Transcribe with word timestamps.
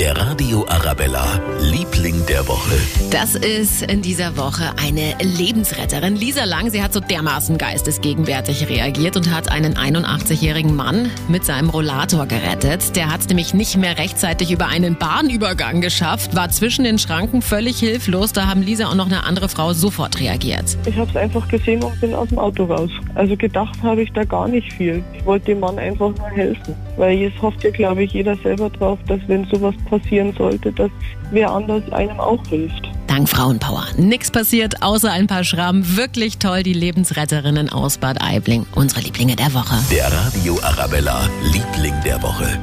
Der 0.00 0.16
Radio 0.16 0.64
Arabella, 0.66 1.26
Liebling 1.60 2.24
der 2.24 2.48
Woche. 2.48 2.74
Das 3.10 3.34
ist 3.34 3.82
in 3.82 4.00
dieser 4.00 4.38
Woche 4.38 4.72
eine 4.82 5.14
Lebensretterin. 5.20 6.16
Lisa 6.16 6.44
Lang, 6.44 6.70
sie 6.70 6.82
hat 6.82 6.94
so 6.94 7.00
dermaßen 7.00 7.58
geistesgegenwärtig 7.58 8.70
reagiert 8.70 9.18
und 9.18 9.30
hat 9.30 9.52
einen 9.52 9.74
81-jährigen 9.74 10.74
Mann 10.74 11.10
mit 11.28 11.44
seinem 11.44 11.68
Rollator 11.68 12.24
gerettet. 12.24 12.96
Der 12.96 13.12
hat 13.12 13.20
es 13.20 13.28
nämlich 13.28 13.52
nicht 13.52 13.76
mehr 13.76 13.98
rechtzeitig 13.98 14.50
über 14.50 14.68
einen 14.68 14.96
Bahnübergang 14.96 15.82
geschafft, 15.82 16.34
war 16.34 16.48
zwischen 16.48 16.84
den 16.84 16.98
Schranken 16.98 17.42
völlig 17.42 17.78
hilflos. 17.78 18.32
Da 18.32 18.46
haben 18.46 18.62
Lisa 18.62 18.90
und 18.90 18.96
noch 18.96 19.04
eine 19.04 19.24
andere 19.24 19.50
Frau 19.50 19.74
sofort 19.74 20.18
reagiert. 20.18 20.78
Ich 20.86 20.96
habe 20.96 21.10
es 21.10 21.16
einfach 21.16 21.46
gesehen 21.48 21.84
und 21.84 22.00
bin 22.00 22.14
aus 22.14 22.30
dem 22.30 22.38
Auto 22.38 22.64
raus. 22.64 22.90
Also 23.16 23.36
gedacht 23.36 23.76
habe 23.82 24.00
ich 24.00 24.10
da 24.14 24.24
gar 24.24 24.48
nicht 24.48 24.72
viel. 24.72 25.04
Ich 25.12 25.26
wollte 25.26 25.44
dem 25.44 25.60
Mann 25.60 25.78
einfach 25.78 26.08
nur 26.16 26.30
helfen. 26.30 26.74
Weil 26.96 27.18
jetzt 27.18 27.40
hofft 27.42 27.62
ja, 27.64 27.70
glaube 27.70 28.04
ich, 28.04 28.12
jeder 28.12 28.36
selber 28.36 28.70
drauf, 28.70 28.98
dass 29.06 29.20
wenn 29.26 29.44
sowas 29.46 29.74
passieren 29.90 30.32
sollte, 30.38 30.72
dass 30.72 30.90
wer 31.30 31.50
anders 31.50 31.82
einem 31.92 32.18
auch 32.18 32.44
hilft. 32.46 32.88
Dank 33.06 33.28
Frauenpower. 33.28 33.86
Nix 33.96 34.30
passiert, 34.30 34.82
außer 34.82 35.10
ein 35.10 35.26
paar 35.26 35.42
Schrammen. 35.42 35.96
Wirklich 35.96 36.38
toll, 36.38 36.62
die 36.62 36.72
Lebensretterinnen 36.72 37.68
aus 37.68 37.98
Bad 37.98 38.22
Aibling. 38.22 38.66
Unsere 38.74 39.00
Lieblinge 39.00 39.34
der 39.36 39.52
Woche. 39.52 39.74
Der 39.90 40.10
Radio 40.12 40.58
Arabella, 40.62 41.28
Liebling 41.52 41.94
der 42.04 42.22
Woche. 42.22 42.60